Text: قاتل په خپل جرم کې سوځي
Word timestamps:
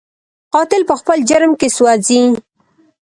قاتل 0.53 0.81
په 0.89 0.95
خپل 0.99 1.17
جرم 1.29 1.51
کې 1.59 1.67
سوځي 1.77 2.21